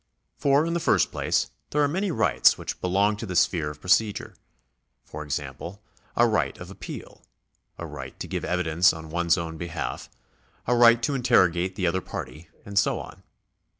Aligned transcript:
For 0.35 0.65
in 0.65 0.73
the 0.73 0.79
first 0.79 1.11
place 1.11 1.51
there 1.69 1.83
are 1.83 1.87
many 1.87 2.09
rights 2.09 2.57
which 2.57 2.81
belong 2.81 3.17
to 3.17 3.27
the 3.27 3.35
sphere 3.35 3.69
of 3.69 3.79
procedure; 3.79 4.33
for 5.05 5.21
example, 5.21 5.83
a 6.15 6.25
right 6.25 6.57
of 6.57 6.71
appeal, 6.71 7.21
a 7.77 7.85
right 7.85 8.19
to 8.19 8.27
give 8.27 8.43
evidence 8.43 8.93
on 8.93 9.11
one's 9.11 9.37
own 9.37 9.57
behalf, 9.57 10.09
a 10.65 10.75
right 10.75 11.03
to 11.03 11.13
interrogate 11.13 11.75
the 11.75 11.85
other 11.85 12.01
party, 12.01 12.49
and 12.65 12.79
so 12.79 12.99
on. 12.99 13.21